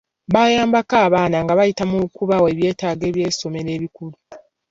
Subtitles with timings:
[0.33, 4.15] Bayambako abaana nga bayita mu kubawa ebyetaago by'essomero ebikulu.